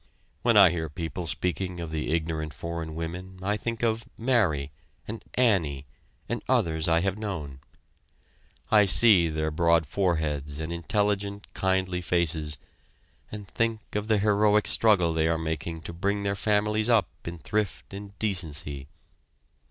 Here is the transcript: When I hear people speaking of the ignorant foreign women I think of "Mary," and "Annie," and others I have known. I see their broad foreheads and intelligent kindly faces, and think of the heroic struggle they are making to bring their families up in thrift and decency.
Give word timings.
When 0.41 0.57
I 0.57 0.71
hear 0.71 0.89
people 0.89 1.27
speaking 1.27 1.79
of 1.79 1.91
the 1.91 2.09
ignorant 2.11 2.55
foreign 2.55 2.95
women 2.95 3.37
I 3.43 3.55
think 3.55 3.83
of 3.83 4.03
"Mary," 4.17 4.71
and 5.07 5.23
"Annie," 5.35 5.85
and 6.27 6.41
others 6.49 6.87
I 6.87 7.01
have 7.01 7.19
known. 7.19 7.59
I 8.71 8.85
see 8.85 9.29
their 9.29 9.51
broad 9.51 9.85
foreheads 9.85 10.59
and 10.59 10.73
intelligent 10.73 11.53
kindly 11.53 12.01
faces, 12.01 12.57
and 13.31 13.47
think 13.47 13.81
of 13.93 14.07
the 14.07 14.17
heroic 14.17 14.65
struggle 14.67 15.13
they 15.13 15.27
are 15.27 15.37
making 15.37 15.81
to 15.81 15.93
bring 15.93 16.23
their 16.23 16.35
families 16.35 16.89
up 16.89 17.07
in 17.25 17.37
thrift 17.37 17.93
and 17.93 18.17
decency. 18.17 18.87